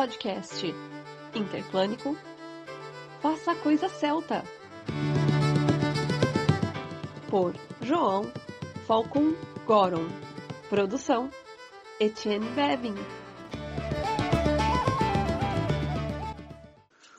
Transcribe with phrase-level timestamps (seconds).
[0.00, 0.64] podcast
[1.34, 2.16] interplânico
[3.20, 4.42] Faça a Coisa Celta.
[7.28, 8.22] Por João
[8.86, 9.34] Falcon
[9.66, 10.08] Goron.
[10.70, 11.28] Produção
[12.00, 12.94] Etienne Bevin.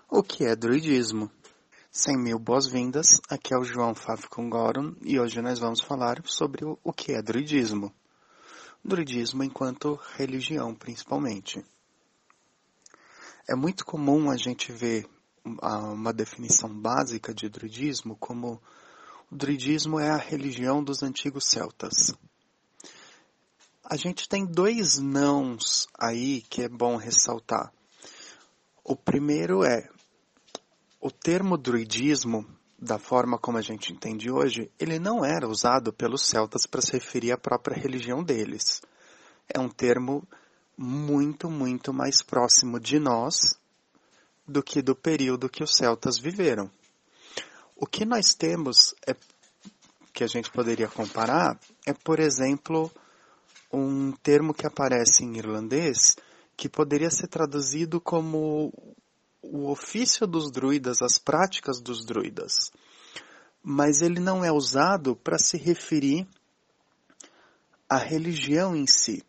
[0.10, 1.30] O que é druidismo?
[1.92, 6.66] Cem mil boas-vindas, aqui é o João Falcon Goron e hoje nós vamos falar sobre
[6.66, 7.94] o que é druidismo.
[8.84, 11.64] Druidismo enquanto religião, principalmente.
[13.52, 15.06] É muito comum a gente ver
[15.44, 18.62] uma definição básica de druidismo como
[19.30, 22.14] o druidismo é a religião dos antigos celtas.
[23.84, 27.74] A gente tem dois nãos aí que é bom ressaltar.
[28.86, 29.90] O primeiro é
[31.02, 32.48] o termo druidismo,
[32.80, 36.94] da forma como a gente entende hoje, ele não era usado pelos celtas para se
[36.94, 38.82] referir à própria religião deles.
[39.54, 40.26] É um termo
[40.82, 43.56] muito, muito mais próximo de nós
[44.48, 46.72] do que do período que os celtas viveram.
[47.76, 49.16] O que nós temos é
[50.12, 52.92] que a gente poderia comparar é, por exemplo,
[53.72, 56.18] um termo que aparece em irlandês
[56.58, 58.74] que poderia ser traduzido como
[59.42, 62.72] o ofício dos druidas, as práticas dos druidas.
[63.64, 66.28] Mas ele não é usado para se referir
[67.88, 69.24] à religião em si.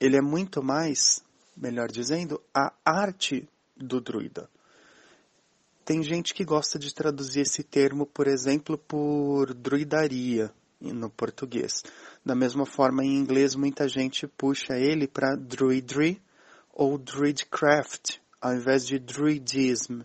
[0.00, 1.22] Ele é muito mais,
[1.56, 4.48] melhor dizendo, a arte do druida.
[5.84, 10.50] Tem gente que gosta de traduzir esse termo, por exemplo, por druidaria
[10.80, 11.82] no português.
[12.24, 16.20] Da mesma forma, em inglês, muita gente puxa ele para druidry
[16.72, 20.00] ou druidcraft, ao invés de druidism.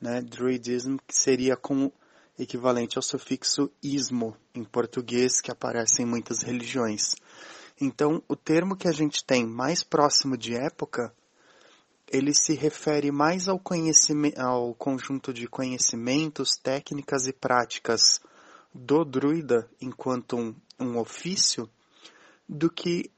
[0.00, 0.20] Né?
[0.20, 1.90] Druidism que seria com
[2.38, 7.14] equivalente ao sufixo ismo em português, que aparece em muitas religiões.
[7.80, 11.12] Então, o termo que a gente tem mais próximo de época
[12.10, 13.60] ele se refere mais ao,
[14.38, 18.20] ao conjunto de conhecimentos, técnicas e práticas
[18.72, 21.68] do druida enquanto um, um ofício
[22.48, 23.10] do que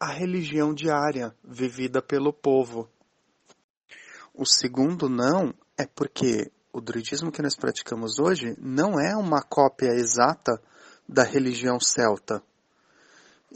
[0.00, 2.88] a religião diária vivida pelo povo.
[4.34, 9.90] O segundo não é porque o druidismo que nós praticamos hoje não é uma cópia
[9.94, 10.60] exata
[11.08, 12.42] da religião celta.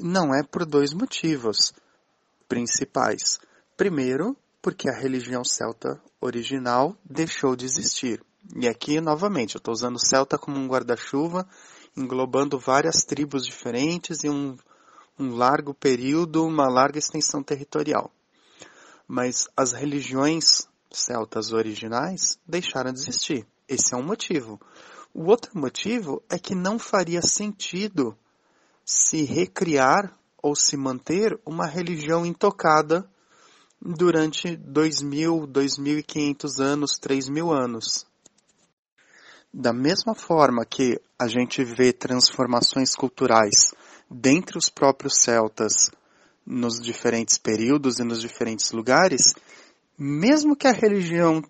[0.01, 1.73] Não é por dois motivos
[2.49, 3.41] principais.
[3.77, 8.23] Primeiro, porque a religião celta original deixou de existir.
[8.55, 11.49] E aqui, novamente, eu estou usando celta como um guarda-chuva,
[11.97, 14.57] englobando várias tribos diferentes e um,
[15.19, 18.09] um largo período, uma larga extensão territorial.
[19.07, 23.45] Mas as religiões celtas originais deixaram de existir.
[23.69, 24.61] Esse é um motivo.
[25.13, 28.17] O outro motivo é que não faria sentido
[28.89, 33.07] se recriar ou se manter uma religião intocada
[33.79, 38.07] durante 2.000, 2.500 anos, 3.000 anos.
[39.53, 43.75] Da mesma forma que a gente vê transformações culturais
[44.11, 45.91] dentre os próprios celtas
[46.47, 49.35] nos diferentes períodos e nos diferentes lugares,
[49.99, 51.43] mesmo que a religião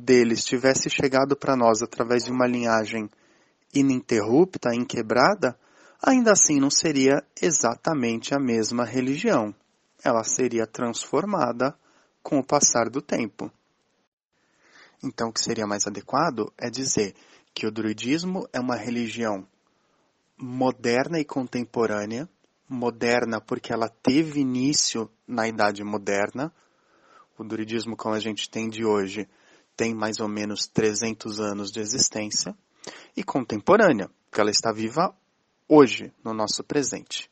[0.00, 3.08] deles tivesse chegado para nós através de uma linhagem
[3.72, 5.56] ininterrupta, inquebrada,
[6.02, 9.54] ainda assim não seria exatamente a mesma religião
[10.02, 11.76] ela seria transformada
[12.22, 13.50] com o passar do tempo.
[15.02, 17.14] Então, o que seria mais adequado é dizer
[17.54, 19.46] que o druidismo é uma religião
[20.36, 22.28] moderna e contemporânea,
[22.68, 26.52] moderna porque ela teve início na Idade Moderna.
[27.36, 29.28] O druidismo, como a gente tem de hoje,
[29.76, 32.56] tem mais ou menos 300 anos de existência,
[33.16, 35.14] e contemporânea, porque ela está viva
[35.68, 37.30] hoje, no nosso presente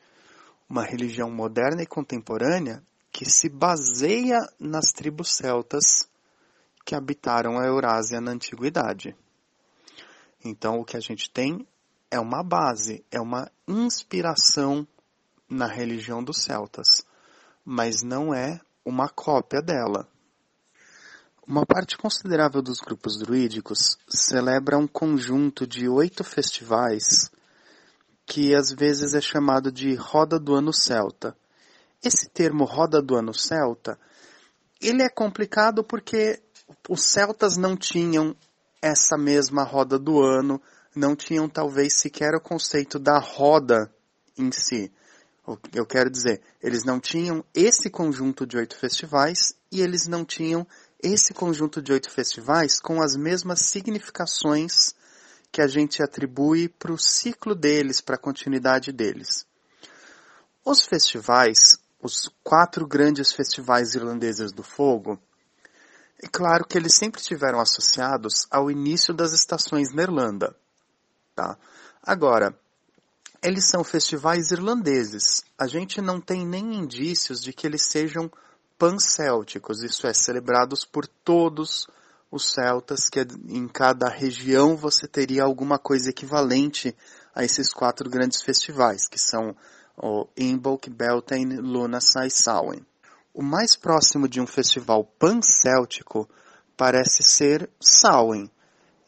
[0.68, 6.08] uma religião moderna e contemporânea que se baseia nas tribos celtas
[6.84, 9.16] que habitaram a Eurásia na antiguidade.
[10.44, 11.66] Então, o que a gente tem
[12.10, 14.86] é uma base, é uma inspiração
[15.48, 17.04] na religião dos celtas,
[17.64, 20.06] mas não é uma cópia dela.
[21.46, 27.30] Uma parte considerável dos grupos druídicos celebra um conjunto de oito festivais
[28.26, 31.36] que às vezes é chamado de roda do ano celta.
[32.02, 33.98] Esse termo roda do ano celta,
[34.80, 36.42] ele é complicado porque
[36.88, 38.36] os celtas não tinham
[38.82, 40.60] essa mesma roda do ano,
[40.94, 43.90] não tinham talvez sequer o conceito da roda
[44.36, 44.92] em si.
[45.72, 50.66] Eu quero dizer, eles não tinham esse conjunto de oito festivais e eles não tinham
[51.00, 54.95] esse conjunto de oito festivais com as mesmas significações
[55.56, 59.46] que a gente atribui para o ciclo deles, para a continuidade deles.
[60.62, 65.18] Os festivais, os quatro grandes festivais irlandeses do fogo,
[66.22, 70.54] é claro que eles sempre estiveram associados ao início das estações na Irlanda.
[71.34, 71.56] Tá?
[72.02, 72.54] Agora,
[73.42, 75.42] eles são festivais irlandeses.
[75.56, 78.30] A gente não tem nem indícios de que eles sejam
[78.76, 81.96] pancélticos, isso é, celebrados por todos os
[82.38, 86.94] celtas, que em cada região você teria alguma coisa equivalente
[87.34, 89.54] a esses quatro grandes festivais, que são
[89.96, 92.84] o Imbolc, Beltane, Lughnasadh e Samhain.
[93.32, 96.28] O mais próximo de um festival pancéltico
[96.76, 98.50] parece ser Samhain.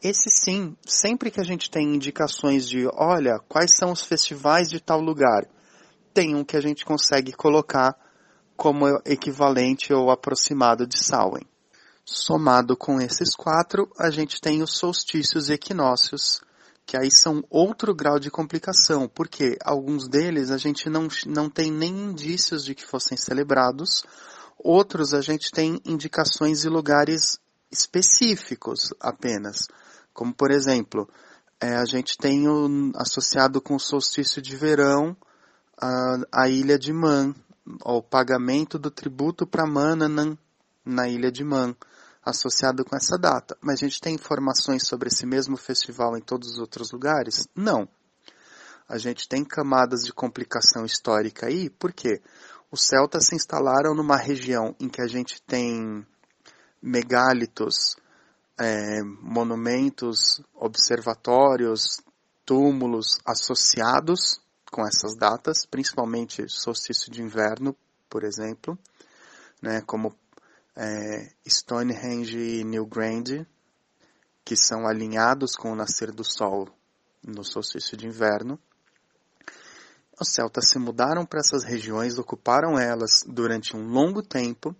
[0.01, 4.79] Esse sim, sempre que a gente tem indicações de, olha, quais são os festivais de
[4.79, 5.45] tal lugar,
[6.13, 7.95] tem um que a gente consegue colocar
[8.55, 11.45] como equivalente ou aproximado de Samhain.
[12.11, 16.41] Somado com esses quatro, a gente tem os solstícios e equinócios,
[16.83, 21.71] que aí são outro grau de complicação, porque alguns deles a gente não, não tem
[21.71, 24.03] nem indícios de que fossem celebrados,
[24.57, 27.37] outros a gente tem indicações de lugares
[27.71, 29.67] específicos apenas,
[30.11, 31.07] como por exemplo,
[31.61, 35.15] é, a gente tem o, associado com o solstício de verão
[35.79, 37.35] a, a ilha de Man,
[37.85, 40.35] o pagamento do tributo para Mananan
[40.83, 41.75] na ilha de Man,
[42.29, 43.57] associado com essa data.
[43.61, 47.47] Mas a gente tem informações sobre esse mesmo festival em todos os outros lugares?
[47.55, 47.87] Não.
[48.87, 52.21] A gente tem camadas de complicação histórica aí, por quê?
[52.71, 56.05] Os celtas se instalaram numa região em que a gente tem
[56.81, 57.95] megálitos,
[58.59, 62.01] é, monumentos, observatórios,
[62.45, 64.41] túmulos associados
[64.71, 67.75] com essas datas, principalmente solstício de inverno,
[68.09, 68.77] por exemplo,
[69.61, 70.15] né, como
[70.81, 73.45] é, Stonehenge e Newgrange,
[74.45, 76.69] que são alinhados com o nascer do sol
[77.21, 78.57] no solstício de inverno.
[80.19, 84.73] Os celtas se mudaram para essas regiões, ocuparam elas durante um longo tempo,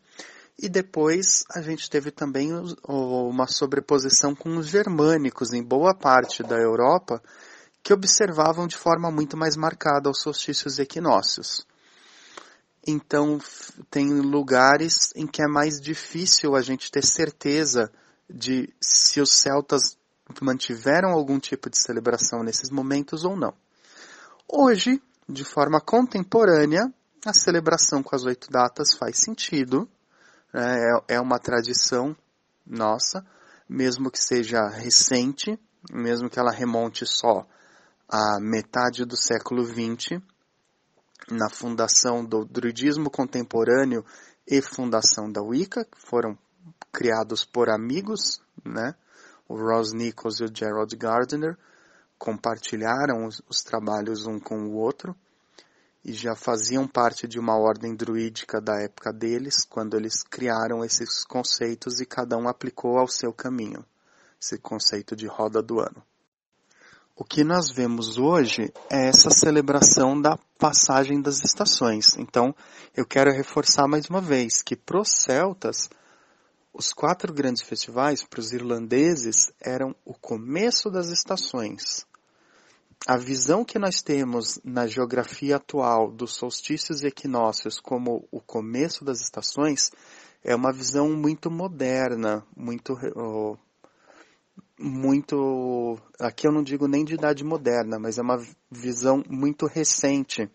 [0.57, 2.51] e depois a gente teve também
[2.87, 7.21] uma sobreposição com os germânicos em boa parte da Europa,
[7.83, 11.65] que observavam de forma muito mais marcada os solstícios equinócios.
[12.85, 13.39] Então,
[13.89, 17.91] tem lugares em que é mais difícil a gente ter certeza
[18.29, 19.97] de se os celtas
[20.41, 23.53] mantiveram algum tipo de celebração nesses momentos ou não.
[24.47, 26.91] Hoje, de forma contemporânea,
[27.25, 29.89] a celebração com as oito datas faz sentido,
[30.53, 30.77] né?
[31.09, 32.15] é, é uma tradição
[32.65, 33.25] nossa,
[33.67, 35.59] mesmo que seja recente,
[35.91, 37.45] mesmo que ela remonte só
[38.07, 40.21] a metade do século XX,
[41.29, 44.03] na fundação do druidismo contemporâneo
[44.47, 46.37] e fundação da Wicca, que foram
[46.91, 48.95] criados por amigos, né?
[49.47, 51.57] O Ross Nichols e o Gerald Gardner
[52.17, 55.15] compartilharam os, os trabalhos um com o outro
[56.03, 61.23] e já faziam parte de uma ordem druídica da época deles, quando eles criaram esses
[61.23, 63.85] conceitos e cada um aplicou ao seu caminho,
[64.41, 66.01] esse conceito de roda do ano.
[67.21, 72.17] O que nós vemos hoje é essa celebração da passagem das estações.
[72.17, 72.55] Então,
[72.95, 75.89] eu quero reforçar mais uma vez que para os celtas,
[76.73, 82.05] os quatro grandes festivais, para os irlandeses, eram o começo das estações.
[83.05, 89.03] A visão que nós temos na geografia atual dos solstícios e equinócios como o começo
[89.03, 89.91] das estações
[90.41, 92.93] é uma visão muito moderna, muito
[94.79, 95.97] muito.
[96.19, 100.49] Aqui eu não digo nem de idade moderna, mas é uma visão muito recente.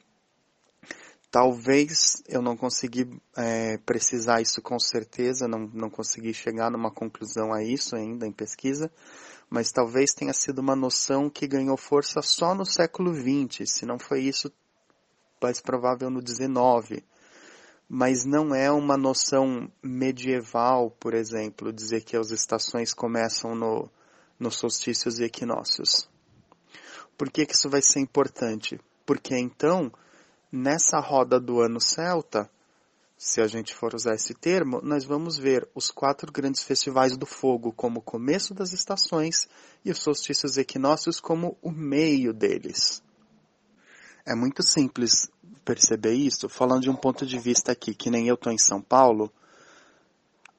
[1.30, 7.52] Talvez eu não consegui é, precisar isso com certeza, não, não consegui chegar numa conclusão
[7.52, 8.90] a isso ainda em pesquisa,
[9.50, 13.98] mas talvez tenha sido uma noção que ganhou força só no século XX, se não
[13.98, 14.50] foi isso,
[15.42, 17.02] mais provável no XIX.
[17.88, 23.90] Mas não é uma noção medieval, por exemplo, dizer que as estações começam no,
[24.38, 26.08] nos solstícios e equinócios.
[27.16, 28.80] Por que, que isso vai ser importante?
[29.06, 29.92] Porque então,
[30.50, 32.50] nessa roda do ano celta,
[33.16, 37.26] se a gente for usar esse termo, nós vamos ver os quatro grandes festivais do
[37.26, 39.48] fogo como o começo das estações
[39.84, 43.02] e os solstícios equinócios como o meio deles.
[44.26, 45.30] É muito simples
[45.64, 48.82] perceber isso, falando de um ponto de vista aqui, que nem eu estou em São
[48.82, 49.32] Paulo,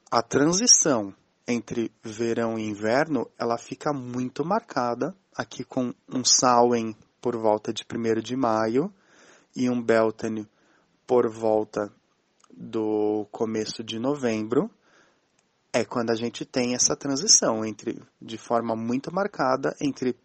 [0.09, 1.13] a transição
[1.47, 7.83] entre verão e inverno, ela fica muito marcada, aqui com um Samhain por volta de
[7.83, 8.93] 1 de maio
[9.55, 10.47] e um Beltane
[11.05, 11.91] por volta
[12.51, 14.69] do começo de novembro,
[15.73, 20.15] é quando a gente tem essa transição entre de forma muito marcada entre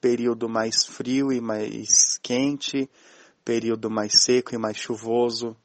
[0.00, 2.90] período mais frio e mais quente,
[3.44, 5.56] período mais seco e mais chuvoso.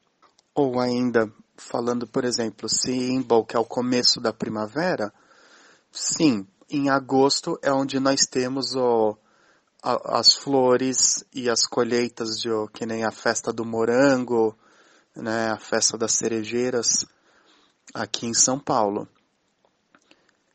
[0.54, 5.12] Ou ainda, falando, por exemplo, se Imbolc é o começo da primavera,
[5.90, 9.16] sim, em agosto é onde nós temos o,
[9.82, 14.56] a, as flores e as colheitas, de, que nem a festa do morango,
[15.14, 17.06] né, a festa das cerejeiras
[17.92, 19.08] aqui em São Paulo.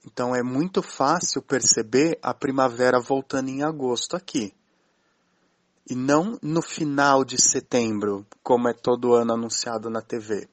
[0.05, 4.53] Então é muito fácil perceber a primavera voltando em agosto aqui.
[5.89, 10.47] E não no final de setembro, como é todo ano anunciado na TV.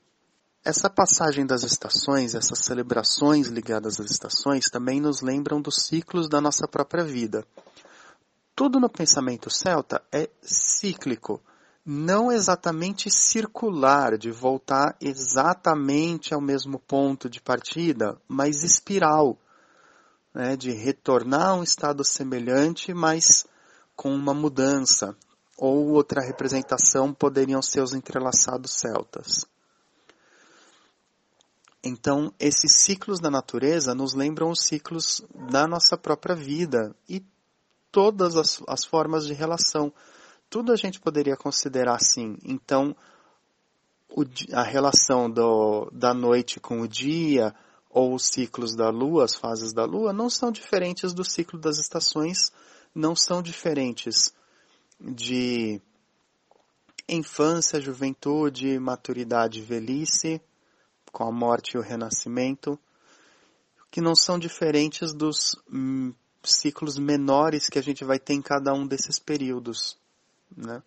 [0.67, 6.41] Essa passagem das estações, essas celebrações ligadas às estações, também nos lembram dos ciclos da
[6.41, 7.47] nossa própria vida.
[8.53, 11.41] Tudo no pensamento celta é cíclico,
[11.85, 19.39] não exatamente circular, de voltar exatamente ao mesmo ponto de partida, mas espiral,
[20.35, 23.47] né, de retornar a um estado semelhante, mas
[23.95, 25.17] com uma mudança.
[25.57, 29.47] Ou outra representação poderiam ser os entrelaçados celtas.
[31.87, 37.25] Então, esses ciclos da natureza nos lembram os ciclos da nossa própria vida e
[37.93, 39.93] todas as, as formas de relação
[40.49, 42.37] tudo a gente poderia considerar assim.
[42.45, 42.97] Então,
[44.09, 47.55] o, a relação do, da noite com o dia,
[47.91, 51.79] ou os ciclos da lua, as fases da lua, não são diferentes do ciclo das
[51.79, 52.53] estações,
[52.95, 54.33] não são diferentes
[55.01, 55.81] de
[57.09, 60.41] infância, juventude, maturidade velhice,
[61.17, 62.79] com a morte e o renascimento,
[63.91, 66.13] que não são diferentes dos hum,
[66.45, 69.97] ciclos menores que a gente vai ter em cada um desses períodos
[70.55, 70.83] né?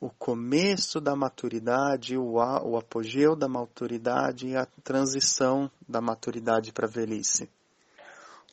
[0.00, 6.88] o começo da maturidade, o, o apogeu da maturidade e a transição da maturidade para
[6.88, 7.48] a velhice.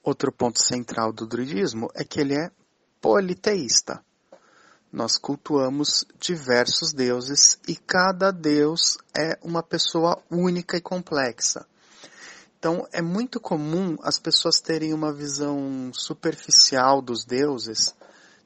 [0.04, 2.52] Outro ponto central do druidismo é que ele é
[3.02, 4.06] politeísta.
[4.96, 11.66] Nós cultuamos diversos deuses e cada deus é uma pessoa única e complexa.
[12.58, 17.94] Então é muito comum as pessoas terem uma visão superficial dos deuses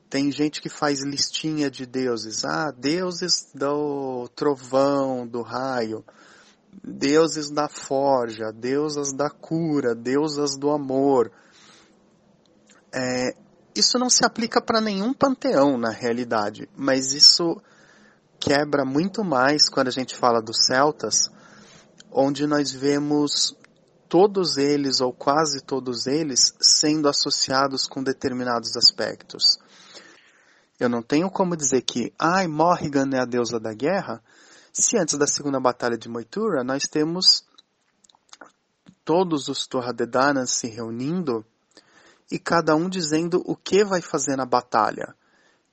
[0.09, 2.43] tem gente que faz listinha de deuses.
[2.43, 6.03] Ah, deuses do trovão, do raio,
[6.83, 11.31] deuses da forja, deusas da cura, deusas do amor.
[12.91, 13.35] É,
[13.79, 17.61] isso não se aplica para nenhum panteão na realidade, mas isso
[18.39, 21.29] quebra muito mais quando a gente fala dos celtas,
[22.11, 23.55] onde nós vemos
[24.07, 29.59] todos eles ou quase todos eles sendo associados com determinados aspectos.
[30.79, 34.23] Eu não tenho como dizer que, ai, Morrigan é a deusa da guerra,
[34.71, 37.43] se antes da segunda batalha de Moitura nós temos
[39.03, 41.45] todos os Torradedanas se reunindo
[42.31, 45.15] e cada um dizendo o que vai fazer na batalha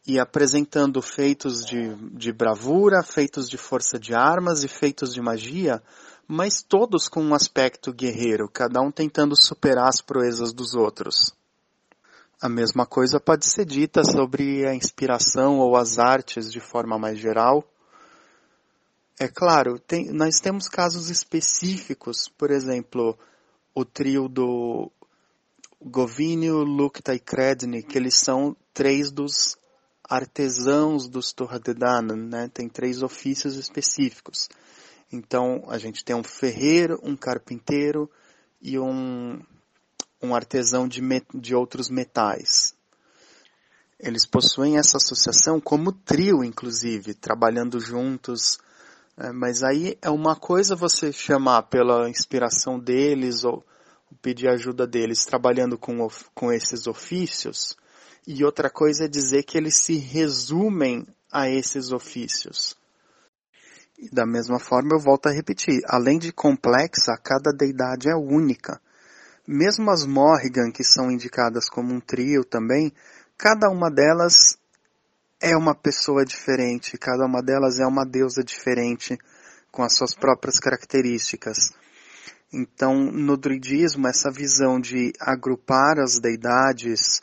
[0.07, 5.83] e apresentando feitos de, de bravura, feitos de força de armas e feitos de magia,
[6.29, 11.35] mas todos com um aspecto guerreiro, cada um tentando superar as proezas dos outros.
[12.41, 17.19] A mesma coisa pode ser dita sobre a inspiração ou as artes de forma mais
[17.19, 17.65] geral.
[19.19, 23.19] É claro, tem, nós temos casos específicos, por exemplo,
[23.75, 24.93] o trio do
[25.81, 29.57] Govinio, Lukta e Kredni, que eles são três dos
[30.09, 32.51] artesãos dos Torradedanan, né?
[32.53, 34.49] Tem três ofícios específicos.
[35.13, 38.11] Então, a gente tem um ferreiro, um carpinteiro
[38.61, 39.41] e um
[40.23, 41.01] um artesão de,
[41.35, 42.75] de outros metais.
[43.99, 48.59] Eles possuem essa associação como trio, inclusive, trabalhando juntos.
[49.17, 53.65] É, mas aí é uma coisa você chamar pela inspiração deles ou
[54.23, 57.77] pedir ajuda deles trabalhando com, com esses ofícios,
[58.27, 62.77] e outra coisa é dizer que eles se resumem a esses ofícios.
[63.99, 68.81] E da mesma forma, eu volto a repetir: além de complexa, cada deidade é única.
[69.47, 72.93] Mesmo as Morrigan, que são indicadas como um trio também,
[73.39, 74.59] cada uma delas
[75.41, 79.17] é uma pessoa diferente, cada uma delas é uma deusa diferente,
[79.71, 81.73] com as suas próprias características.
[82.53, 87.21] Então, no druidismo, essa visão de agrupar as deidades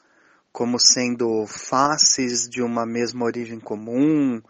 [0.51, 4.41] como sendo faces de uma mesma origem comum,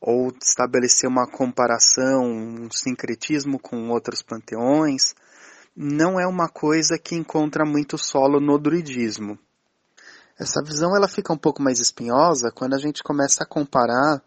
[0.00, 5.14] ou estabelecer uma comparação, um sincretismo com outros panteões,
[5.76, 9.38] não é uma coisa que encontra muito solo no druidismo.
[10.38, 14.22] Essa visão ela fica um pouco mais espinhosa quando a gente começa a comparar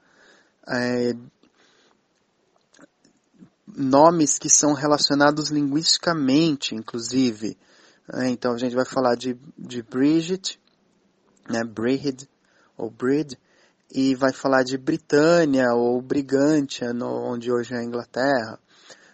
[0.67, 1.13] é,
[3.81, 7.57] nomes que são relacionados linguisticamente, inclusive.
[8.13, 10.59] É, então a gente vai falar de, de Bridget,
[11.49, 12.29] né, Brihid
[12.77, 13.37] ou Brid,
[13.93, 18.59] e vai falar de Britânia ou Brigantia, no, onde hoje é a Inglaterra.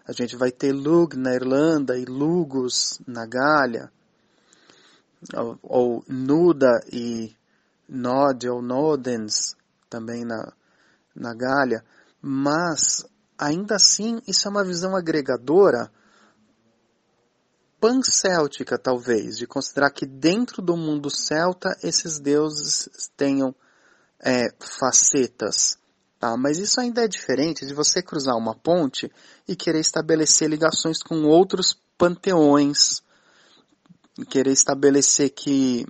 [0.08, 3.92] A gente vai ter Lug na Irlanda e Lugos na Gália,
[5.36, 7.36] ou, ou Nuda e
[7.90, 9.56] Nod ou Nodens
[9.90, 10.54] também na,
[11.16, 11.84] na Gália,
[12.22, 13.06] mas
[13.38, 15.92] ainda assim isso é uma visão agregadora
[17.80, 23.54] pancéltica talvez, de considerar que dentro do mundo celta esses deuses tenham
[24.20, 25.78] é, facetas.
[26.20, 26.36] Tá?
[26.36, 29.12] Mas isso ainda é diferente de você cruzar uma ponte
[29.48, 33.04] e querer estabelecer ligações com outros panteões,
[34.30, 35.86] querer estabelecer que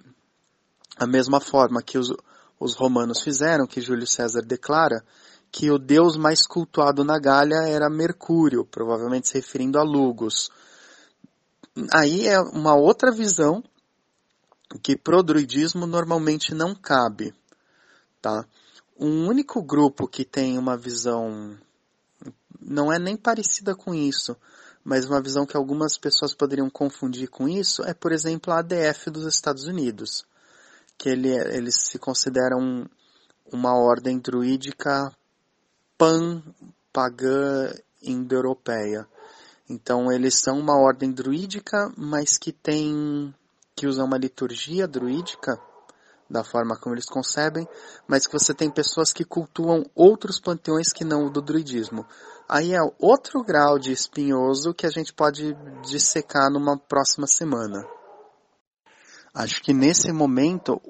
[0.98, 2.13] a mesma forma que os,
[2.60, 5.04] os romanos fizeram, que Júlio César declara,
[5.51, 10.50] que o deus mais cultuado na Gália era Mercúrio, provavelmente se referindo a Lugos.
[11.94, 13.63] Aí é uma outra visão
[14.82, 17.34] que pro druidismo normalmente não cabe
[18.22, 18.46] tá?
[19.00, 21.58] Um único grupo que tem uma visão
[22.60, 24.36] não é nem parecida com isso,
[24.84, 29.10] mas uma visão que algumas pessoas poderiam confundir com isso é, por exemplo, a ADF
[29.10, 30.25] dos Estados Unidos,
[30.98, 32.89] que ele, eles se consideram
[33.51, 35.12] uma ordem druídica
[35.98, 39.08] pan-pagã indo-europeia.
[39.70, 43.34] Então eles são uma ordem druídica, mas que tem
[43.75, 45.60] que usa uma liturgia druídica
[46.30, 47.68] da forma como eles concebem,
[48.08, 52.06] mas que você tem pessoas que cultuam outros panteões que não o do druidismo.
[52.50, 57.86] Aí é outro grau de espinhoso que a gente pode dissecar numa próxima semana.
[59.34, 60.82] Acho que nesse momento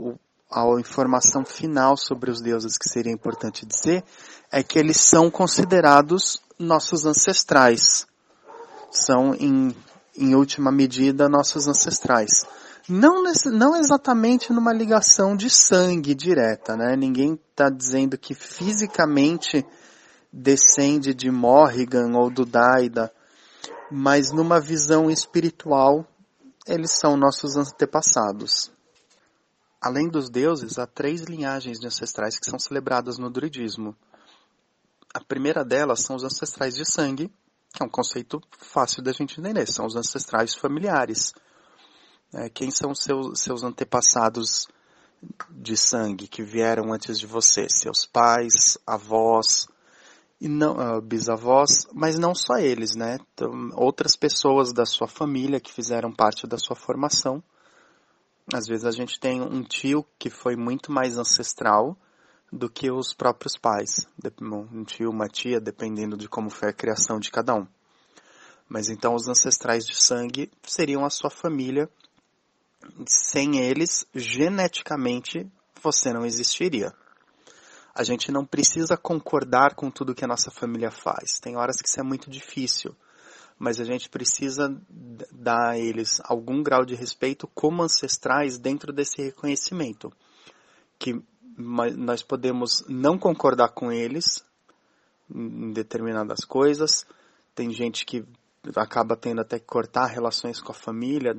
[0.49, 4.03] a informação final sobre os deuses que seria importante dizer
[4.51, 8.07] é que eles são considerados nossos ancestrais.
[8.89, 9.75] São, em,
[10.17, 12.45] em última medida, nossos ancestrais.
[12.87, 16.95] Não, não exatamente numa ligação de sangue direta, né?
[16.95, 19.65] Ninguém está dizendo que fisicamente
[20.31, 23.11] descende de Morrigan ou do Daida,
[23.91, 26.05] mas numa visão espiritual,
[26.65, 28.71] eles são nossos antepassados.
[29.81, 33.95] Além dos deuses, há três linhagens de ancestrais que são celebradas no druidismo.
[35.13, 37.31] A primeira delas são os ancestrais de sangue,
[37.73, 41.33] que é um conceito fácil da gente entender, são os ancestrais familiares
[42.33, 44.67] é, quem são seus, seus antepassados
[45.49, 47.67] de sangue que vieram antes de você?
[47.69, 49.67] Seus pais, avós,
[50.39, 53.17] e não, uh, bisavós, mas não só eles, né?
[53.33, 57.41] Então, outras pessoas da sua família que fizeram parte da sua formação.
[58.53, 61.97] Às vezes a gente tem um tio que foi muito mais ancestral
[62.51, 64.07] do que os próprios pais.
[64.41, 67.67] Um tio, uma tia, dependendo de como foi a criação de cada um.
[68.69, 71.89] Mas então os ancestrais de sangue seriam a sua família
[73.05, 75.45] sem eles, geneticamente,
[75.81, 76.93] você não existiria.
[77.93, 81.39] A gente não precisa concordar com tudo que a nossa família faz.
[81.39, 82.95] Tem horas que isso é muito difícil,
[83.59, 84.75] mas a gente precisa
[85.31, 90.11] dar a eles algum grau de respeito como ancestrais dentro desse reconhecimento.
[90.99, 91.21] Que
[91.57, 94.45] nós podemos não concordar com eles
[95.33, 97.05] em determinadas coisas.
[97.55, 98.23] Tem gente que
[98.75, 101.33] acaba tendo até que cortar relações com a família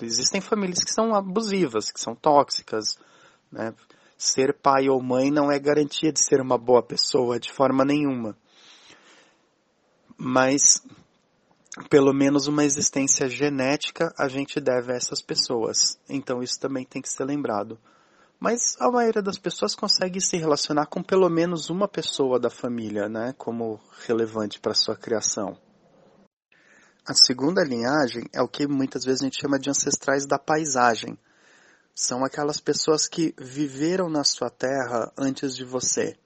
[0.00, 2.98] Existem famílias que são abusivas, que são tóxicas,
[3.50, 3.74] né?
[4.16, 8.36] Ser pai ou mãe não é garantia de ser uma boa pessoa de forma nenhuma.
[10.24, 10.80] Mas
[11.90, 15.98] pelo menos uma existência genética a gente deve a essas pessoas.
[16.08, 17.76] Então isso também tem que ser lembrado.
[18.38, 23.08] Mas a maioria das pessoas consegue se relacionar com pelo menos uma pessoa da família,
[23.08, 25.58] né, como relevante para sua criação.
[27.04, 31.18] A segunda linhagem é o que muitas vezes a gente chama de ancestrais da paisagem.
[31.92, 36.16] São aquelas pessoas que viveram na sua terra antes de você.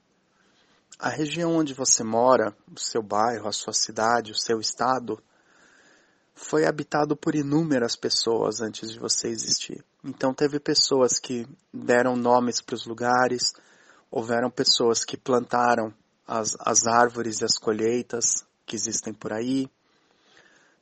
[0.99, 5.23] A região onde você mora, o seu bairro, a sua cidade, o seu estado,
[6.35, 9.85] foi habitado por inúmeras pessoas antes de você existir.
[10.03, 13.53] Então teve pessoas que deram nomes para os lugares,
[14.11, 15.93] houveram pessoas que plantaram
[16.27, 19.69] as, as árvores e as colheitas que existem por aí,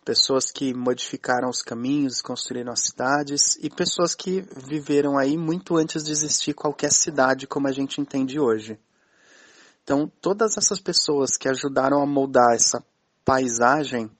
[0.04, 6.04] pessoas que modificaram os caminhos, construíram as cidades e pessoas que viveram aí muito antes
[6.04, 8.78] de existir qualquer cidade como a gente entende hoje.
[9.84, 12.82] Então, todas essas pessoas que ajudaram a moldar essa
[13.22, 14.10] paisagem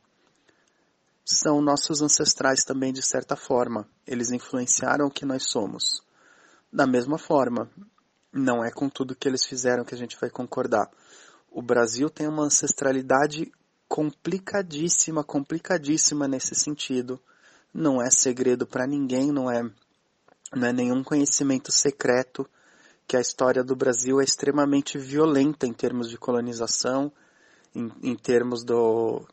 [1.24, 3.88] são nossos ancestrais também de certa forma.
[4.06, 6.02] Eles influenciaram o que nós somos.
[6.70, 7.70] Da mesma forma,
[8.30, 10.90] não é com tudo que eles fizeram que a gente vai concordar.
[11.50, 13.50] O Brasil tem uma ancestralidade
[13.88, 17.18] complicadíssima, complicadíssima nesse sentido.
[17.72, 19.62] Não é segredo para ninguém, não é,
[20.54, 22.46] não é nenhum conhecimento secreto
[23.06, 27.12] que a história do Brasil é extremamente violenta em termos de colonização,
[27.74, 29.26] em, em termos do,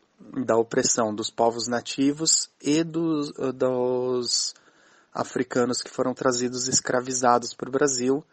[0.46, 4.54] da opressão dos povos nativos e dos, dos
[5.14, 8.24] africanos que foram trazidos escravizados para o Brasil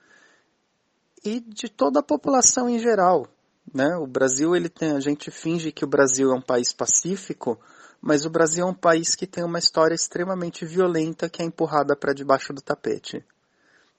[1.24, 3.26] e de toda a população em geral.
[3.72, 3.96] Né?
[3.96, 7.58] O Brasil, ele tem, a gente finge que o Brasil é um país pacífico,
[8.00, 11.96] mas o Brasil é um país que tem uma história extremamente violenta que é empurrada
[11.96, 13.24] para debaixo do tapete.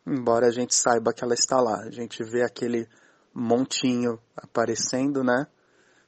[0.09, 2.89] Embora a gente saiba que ela está lá, a gente vê aquele
[3.31, 5.45] montinho aparecendo, né?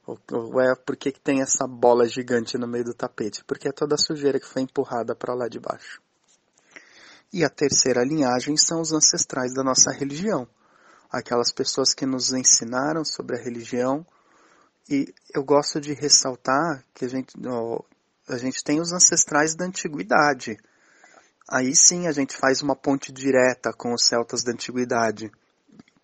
[0.08, 3.44] Ué, por que, que tem essa bola gigante no meio do tapete?
[3.46, 6.02] Porque é toda a sujeira que foi empurrada para lá de baixo.
[7.32, 10.48] E a terceira linhagem são os ancestrais da nossa religião.
[11.12, 14.04] Aquelas pessoas que nos ensinaram sobre a religião.
[14.90, 17.34] E eu gosto de ressaltar que a gente,
[18.28, 20.58] a gente tem os ancestrais da antiguidade.
[21.50, 25.32] Aí sim a gente faz uma ponte direta com os celtas da antiguidade.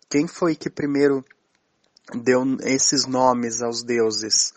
[0.10, 1.24] Quem foi que primeiro
[2.24, 4.54] deu esses nomes aos deuses?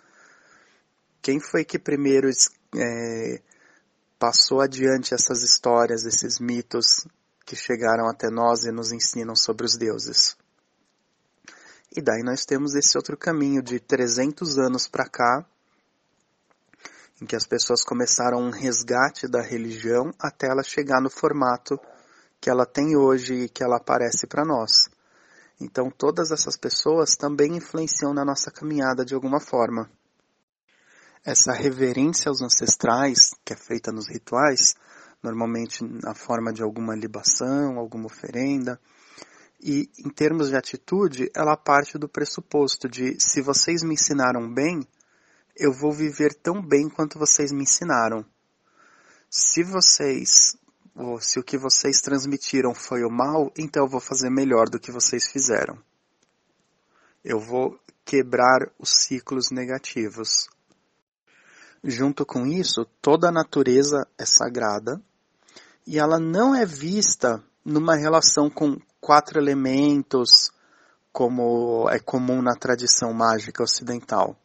[1.22, 2.30] Quem foi que primeiro
[2.76, 3.42] é,
[4.18, 7.06] passou adiante essas histórias, esses mitos
[7.44, 10.36] que chegaram até nós e nos ensinam sobre os deuses?
[11.94, 15.44] E daí nós temos esse outro caminho de 300 anos para cá,
[17.20, 21.78] em que as pessoas começaram um resgate da religião até ela chegar no formato
[22.40, 24.88] que ela tem hoje e que ela aparece para nós.
[25.60, 29.90] Então, todas essas pessoas também influenciam na nossa caminhada de alguma forma.
[31.22, 34.74] Essa reverência aos ancestrais, que é feita nos rituais,
[35.22, 38.80] normalmente na forma de alguma libação, alguma oferenda,
[39.62, 44.80] e em termos de atitude, ela parte do pressuposto de se vocês me ensinaram bem,
[45.60, 48.24] eu vou viver tão bem quanto vocês me ensinaram.
[49.28, 50.56] Se vocês
[51.20, 54.90] se o que vocês transmitiram foi o mal, então eu vou fazer melhor do que
[54.90, 55.78] vocês fizeram.
[57.22, 60.48] Eu vou quebrar os ciclos negativos.
[61.84, 65.00] Junto com isso, toda a natureza é sagrada
[65.86, 70.50] e ela não é vista numa relação com quatro elementos,
[71.12, 74.36] como é comum na tradição mágica ocidental.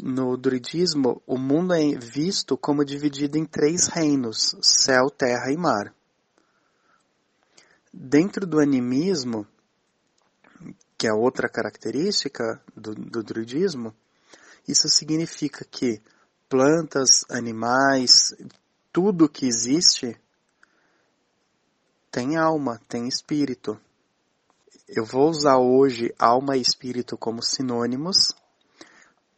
[0.00, 5.94] No druidismo, o mundo é visto como dividido em três reinos: céu, terra e mar.
[7.92, 9.46] Dentro do animismo,
[10.96, 13.94] que é outra característica do, do druidismo,
[14.66, 16.00] isso significa que
[16.48, 18.34] plantas, animais,
[18.92, 20.18] tudo que existe
[22.10, 23.78] tem alma, tem espírito.
[24.88, 28.34] Eu vou usar hoje alma e espírito como sinônimos,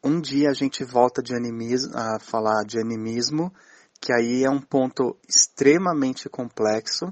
[0.05, 3.51] um dia a gente volta de animismo, a falar de animismo,
[3.99, 7.11] que aí é um ponto extremamente complexo,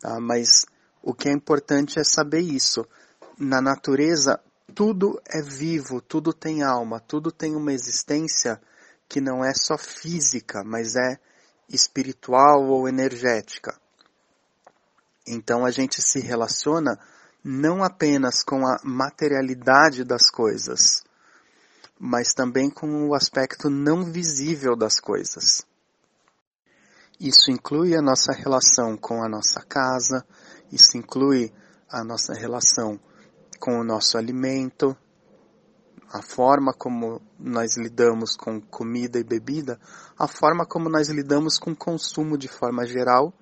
[0.00, 0.20] tá?
[0.20, 0.64] mas
[1.02, 2.86] o que é importante é saber isso.
[3.36, 4.38] Na natureza,
[4.76, 8.60] tudo é vivo, tudo tem alma, tudo tem uma existência
[9.08, 11.18] que não é só física, mas é
[11.68, 13.76] espiritual ou energética.
[15.26, 16.96] Então a gente se relaciona
[17.42, 21.02] não apenas com a materialidade das coisas,
[22.02, 25.66] mas também com o aspecto não visível das coisas.
[27.20, 30.24] Isso inclui a nossa relação com a nossa casa,
[30.72, 31.52] isso inclui
[31.86, 32.98] a nossa relação
[33.58, 34.96] com o nosso alimento,
[36.10, 39.78] a forma como nós lidamos com comida e bebida,
[40.18, 43.34] a forma como nós lidamos com consumo de forma geral.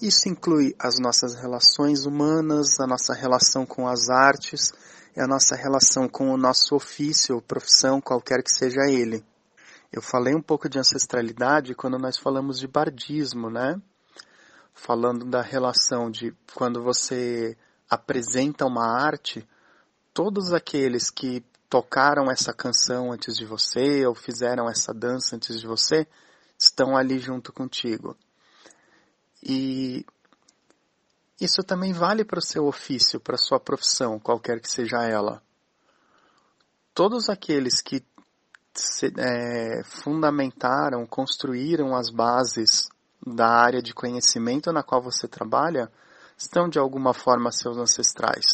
[0.00, 4.72] Isso inclui as nossas relações humanas, a nossa relação com as artes
[5.20, 9.24] a nossa relação com o nosso ofício profissão, qualquer que seja ele.
[9.92, 13.80] Eu falei um pouco de ancestralidade quando nós falamos de bardismo, né?
[14.72, 17.56] Falando da relação de quando você
[17.88, 19.48] apresenta uma arte,
[20.12, 25.66] todos aqueles que tocaram essa canção antes de você ou fizeram essa dança antes de
[25.66, 26.08] você
[26.58, 28.16] estão ali junto contigo.
[29.44, 30.06] E
[31.40, 35.42] isso também vale para o seu ofício, para a sua profissão, qualquer que seja ela.
[36.94, 38.02] Todos aqueles que
[38.72, 42.88] se, é, fundamentaram, construíram as bases
[43.26, 45.90] da área de conhecimento na qual você trabalha,
[46.36, 48.44] estão de alguma forma seus ancestrais.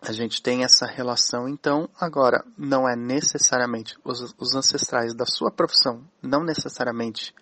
[0.00, 5.50] A gente tem essa relação, então, agora, não é necessariamente os, os ancestrais da sua
[5.50, 7.34] profissão, não necessariamente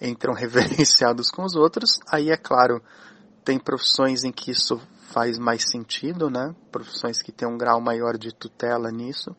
[0.00, 1.98] entram reverenciados com os outros.
[2.10, 2.82] Aí, é claro,
[3.44, 4.80] tem profissões em que isso
[5.12, 6.54] faz mais sentido, né?
[6.70, 9.34] Profissões que têm um grau maior de tutela nisso.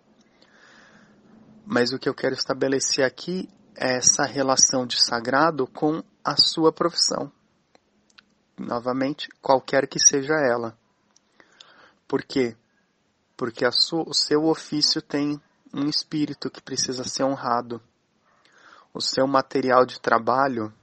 [1.66, 6.72] Mas o que eu quero estabelecer aqui é essa relação de sagrado com a sua
[6.72, 7.32] profissão.
[8.58, 10.76] novamente, qualquer que seja ela.
[12.08, 12.58] Por quê?
[13.36, 15.40] Porque sua, o seu ofício tem
[15.72, 17.80] um espírito que precisa ser honrado.
[18.98, 20.74] O seu material de trabalho,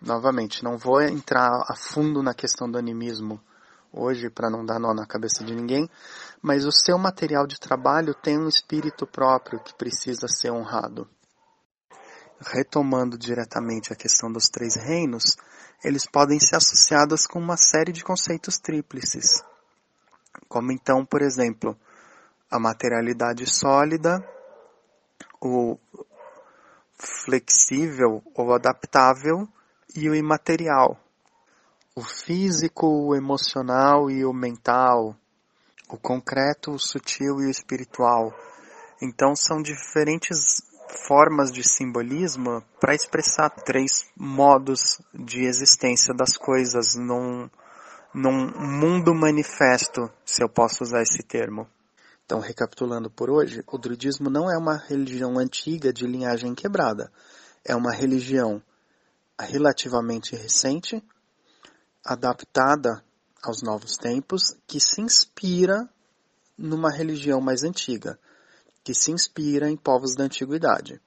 [0.00, 3.38] novamente, não vou entrar a fundo na questão do animismo
[3.92, 5.86] hoje para não dar nó na cabeça de ninguém,
[6.40, 11.06] mas o seu material de trabalho tem um espírito próprio que precisa ser honrado.
[12.40, 15.36] Retomando diretamente a questão dos três reinos,
[15.84, 19.44] eles podem ser associados com uma série de conceitos tríplices,
[20.48, 21.78] como então, por exemplo,
[22.50, 24.26] a materialidade sólida,
[25.38, 25.76] o
[27.02, 29.48] flexível ou adaptável
[29.94, 30.96] e o imaterial,
[31.94, 35.14] o físico, o emocional e o mental,
[35.88, 38.32] o concreto, o sutil e o espiritual.
[39.00, 40.62] Então são diferentes
[41.06, 47.50] formas de simbolismo para expressar três modos de existência das coisas num,
[48.14, 51.66] num mundo manifesto, se eu posso usar esse termo.
[52.32, 57.12] Então, recapitulando por hoje, o druidismo não é uma religião antiga de linhagem quebrada.
[57.62, 58.62] É uma religião
[59.38, 61.04] relativamente recente,
[62.02, 63.04] adaptada
[63.42, 65.86] aos novos tempos, que se inspira
[66.56, 68.18] numa religião mais antiga,
[68.82, 71.02] que se inspira em povos da antiguidade.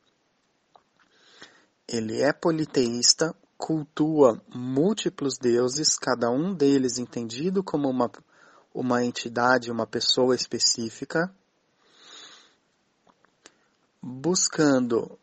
[1.87, 8.11] Ele é politeísta, cultua múltiplos deuses, cada um deles entendido como uma,
[8.75, 11.33] uma entidade, uma pessoa específica,
[14.03, 15.17] buscando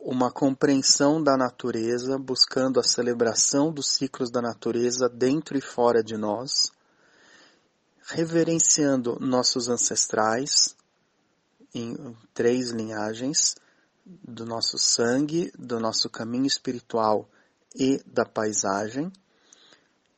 [0.00, 6.16] uma compreensão da natureza, buscando a celebração dos ciclos da natureza dentro e fora de
[6.16, 6.72] nós,
[8.04, 10.74] reverenciando nossos ancestrais
[11.72, 13.54] em três linhagens
[14.04, 17.30] do nosso sangue, do nosso caminho espiritual
[17.76, 19.12] e da paisagem,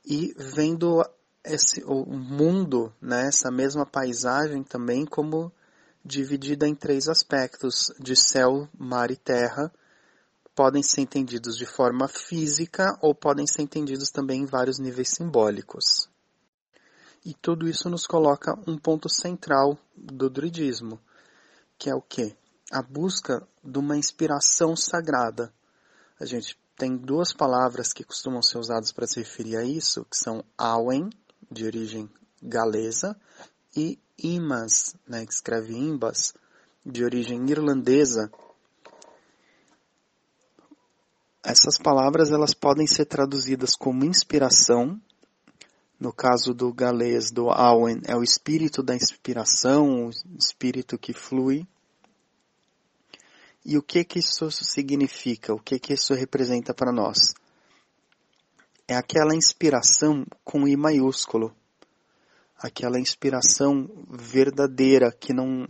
[0.02, 1.04] e vendo
[1.44, 5.52] esse, o mundo, né, essa mesma paisagem também como
[6.04, 9.72] dividida em três aspectos de céu, mar e terra,
[10.54, 16.08] podem ser entendidos de forma física ou podem ser entendidos também em vários níveis simbólicos.
[17.24, 21.00] E tudo isso nos coloca um ponto central do druidismo,
[21.78, 22.36] que é o que?
[22.70, 25.52] A busca de uma inspiração sagrada.
[26.20, 30.16] A gente tem duas palavras que costumam ser usadas para se referir a isso, que
[30.16, 31.08] são Awen,
[31.50, 32.08] de origem
[32.42, 33.16] galesa,
[33.76, 36.34] e Imas, né, que escreve Imbas,
[36.84, 38.30] de origem irlandesa.
[41.42, 45.00] Essas palavras elas podem ser traduzidas como inspiração.
[45.98, 51.66] No caso do galês, do Awen, é o espírito da inspiração, o espírito que flui.
[53.64, 55.54] E o que que isso significa?
[55.54, 57.34] O que que isso representa para nós?
[58.86, 61.54] É aquela inspiração com I maiúsculo
[62.64, 65.68] aquela inspiração verdadeira que não.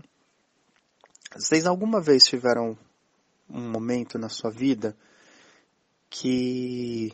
[1.35, 2.79] Vocês alguma vez tiveram
[3.51, 4.97] um momento na sua vida
[6.09, 7.13] que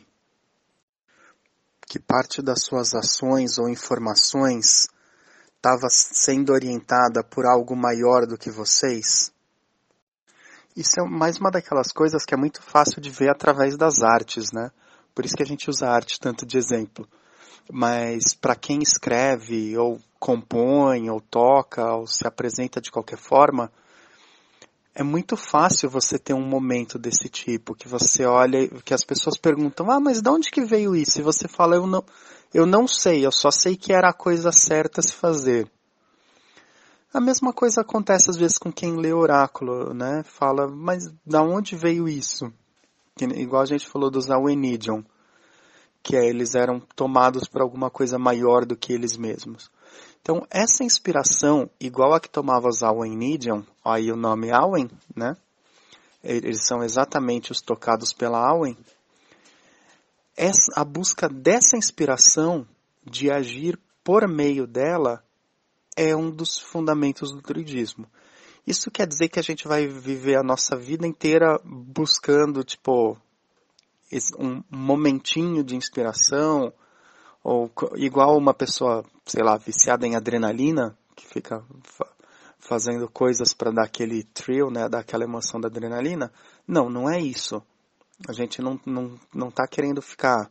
[1.87, 4.87] que parte das suas ações ou informações
[5.55, 9.33] estava sendo orientada por algo maior do que vocês?
[10.75, 14.51] Isso é mais uma daquelas coisas que é muito fácil de ver através das artes,
[14.53, 14.71] né?
[15.13, 17.07] Por isso que a gente usa a arte tanto de exemplo
[17.71, 23.71] mas para quem escreve ou compõe ou toca ou se apresenta de qualquer forma,
[24.93, 29.37] é muito fácil você ter um momento desse tipo, que você olha, que as pessoas
[29.37, 31.19] perguntam, ah, mas de onde que veio isso?
[31.19, 32.03] E você fala, eu não,
[32.53, 35.69] eu não sei, eu só sei que era a coisa certa a se fazer.
[37.13, 40.23] A mesma coisa acontece às vezes com quem lê oráculo, né?
[40.23, 42.51] Fala, mas da onde veio isso?
[43.19, 45.03] Igual a gente falou dos Awenidion
[46.03, 49.69] que é, eles eram tomados por alguma coisa maior do que eles mesmos.
[50.21, 55.35] Então, essa inspiração, igual a que tomava os Awen Nidion, aí o nome Awen, né?
[56.23, 58.77] Eles são exatamente os tocados pela Awen.
[60.37, 62.67] Essa, a busca dessa inspiração,
[63.03, 65.23] de agir por meio dela,
[65.97, 68.07] é um dos fundamentos do druidismo.
[68.71, 73.17] Isso quer dizer que a gente vai viver a nossa vida inteira buscando, tipo,
[74.39, 76.71] um momentinho de inspiração,
[77.43, 81.61] ou igual uma pessoa, sei lá, viciada em adrenalina, que fica
[82.59, 86.31] fazendo coisas para dar aquele thrill, né, dar aquela emoção da adrenalina.
[86.65, 87.61] Não, não é isso.
[88.25, 90.49] A gente não não não está querendo ficar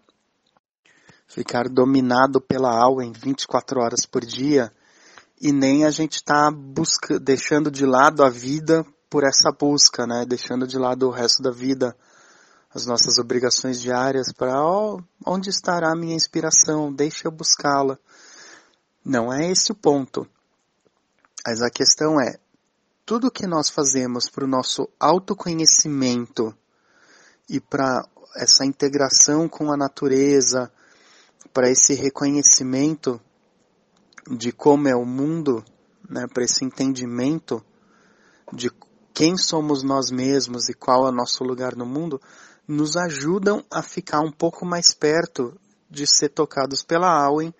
[1.27, 4.71] ficar dominado pela alma em 24 horas por dia
[5.41, 6.51] e nem a gente está
[7.23, 11.51] deixando de lado a vida por essa busca, né, deixando de lado o resto da
[11.51, 11.97] vida
[12.73, 17.99] as nossas obrigações diárias para oh, onde estará a minha inspiração, deixe eu buscá-la.
[19.05, 20.25] Não é esse o ponto.
[21.45, 22.39] Mas a questão é,
[23.05, 26.55] tudo que nós fazemos para o nosso autoconhecimento
[27.49, 30.71] e para essa integração com a natureza,
[31.53, 33.21] para esse reconhecimento
[34.29, 35.65] de como é o mundo,
[36.09, 37.65] né, para esse entendimento
[38.53, 38.71] de
[39.15, 42.21] quem somos nós mesmos e qual é o nosso lugar no mundo,
[42.67, 45.59] nos ajudam a ficar um pouco mais perto
[45.91, 47.53] de ser tocados pela Auen,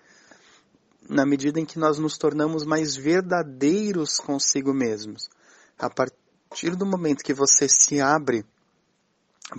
[1.09, 5.29] na medida em que nós nos tornamos mais verdadeiros consigo mesmos.
[5.77, 8.45] A partir do momento que você se abre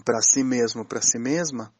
[0.04, 1.72] para si mesmo, para si mesma,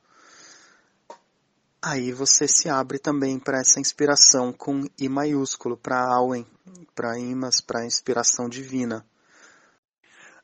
[1.83, 6.47] aí você se abre também para essa inspiração com I maiúsculo, para Auen,
[6.95, 9.05] para Imas, para inspiração divina.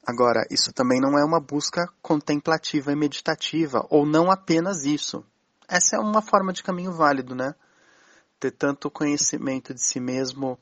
[0.05, 5.25] Agora, isso também não é uma busca contemplativa e meditativa, ou não apenas isso.
[5.69, 7.55] Essa é uma forma de caminho válido, né?
[8.41, 10.59] Ter tanto conhecimento de si mesmo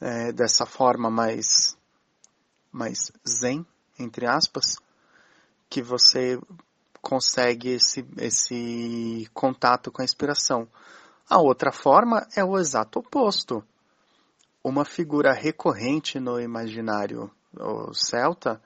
[0.00, 1.76] é, dessa forma mais,
[2.70, 3.66] mais zen,
[3.98, 4.76] entre aspas,
[5.70, 6.38] que você
[7.02, 10.68] consegue esse, esse contato com a inspiração.
[11.28, 13.62] A outra forma é o exato oposto.
[14.62, 17.28] Uma figura recorrente no imaginário
[17.92, 18.62] celta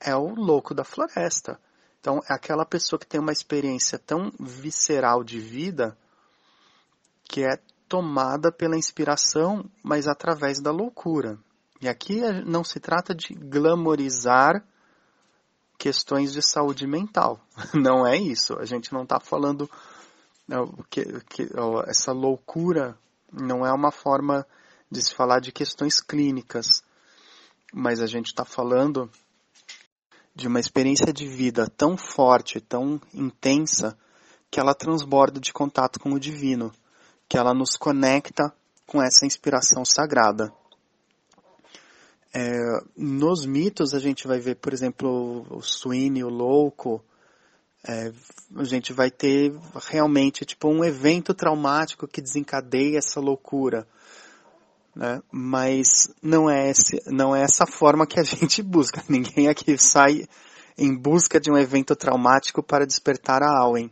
[0.00, 1.60] é o louco da floresta.
[2.00, 5.96] Então, é aquela pessoa que tem uma experiência tão visceral de vida
[7.24, 11.38] que é tomada pela inspiração, mas através da loucura.
[11.80, 14.64] E aqui não se trata de glamorizar
[15.78, 17.40] questões de saúde mental.
[17.72, 18.58] Não é isso.
[18.58, 19.70] A gente não está falando
[20.90, 21.48] que, que
[21.86, 22.98] essa loucura
[23.32, 24.46] não é uma forma
[24.90, 26.82] de se falar de questões clínicas,
[27.72, 29.10] mas a gente está falando
[30.34, 33.98] de uma experiência de vida tão forte, tão intensa,
[34.50, 36.72] que ela transborda de contato com o divino,
[37.28, 38.50] que ela nos conecta
[38.86, 40.50] com essa inspiração sagrada.
[42.32, 42.52] É,
[42.96, 47.02] nos mitos a gente vai ver, por exemplo, o Sweeney, o louco,
[47.86, 48.12] é,
[48.56, 49.52] a gente vai ter
[49.88, 53.86] realmente tipo um evento traumático que desencadeia essa loucura
[54.98, 55.22] né?
[55.30, 59.02] Mas não é, esse, não é essa forma que a gente busca.
[59.08, 60.28] Ninguém aqui sai
[60.76, 63.90] em busca de um evento traumático para despertar a Auen.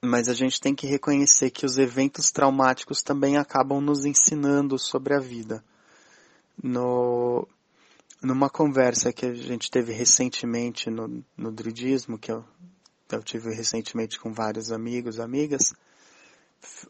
[0.00, 5.12] Mas a gente tem que reconhecer que os eventos traumáticos também acabam nos ensinando sobre
[5.12, 5.64] a vida.
[6.62, 7.46] No,
[8.22, 12.44] numa conversa que a gente teve recentemente no, no druidismo, que eu,
[13.10, 15.72] eu tive recentemente com vários amigos, amigas,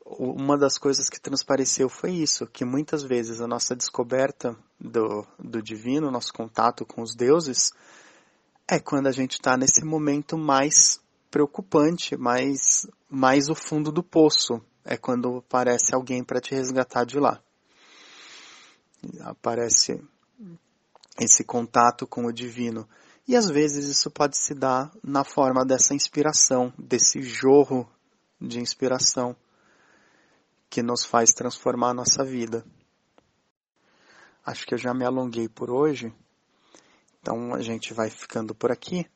[0.07, 5.63] uma das coisas que transpareceu foi isso, que muitas vezes a nossa descoberta do, do
[5.63, 7.73] divino, nosso contato com os deuses,
[8.67, 11.01] é quando a gente está nesse momento mais
[11.31, 14.61] preocupante, mais, mais o fundo do poço.
[14.85, 17.43] É quando aparece alguém para te resgatar de lá.
[19.21, 20.03] Aparece
[21.21, 22.89] esse contato com o divino.
[23.27, 27.89] E às vezes isso pode se dar na forma dessa inspiração, desse jorro
[28.41, 29.37] de inspiração
[30.71, 32.65] que nos faz transformar a nossa vida.
[34.45, 36.13] Acho que eu já me alonguei por hoje,
[37.21, 39.07] então a gente vai ficando por aqui.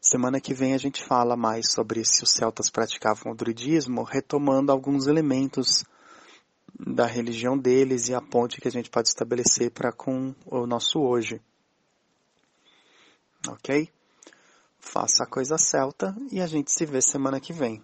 [0.00, 4.72] Semana que vem a gente fala mais sobre se os celtas praticavam o druidismo, retomando
[4.72, 5.84] alguns elementos
[6.78, 11.00] da religião deles e a ponte que a gente pode estabelecer para com o nosso
[11.00, 11.40] hoje.
[13.48, 13.88] Ok?
[14.78, 17.82] Faça a coisa celta e a gente se vê semana que vem.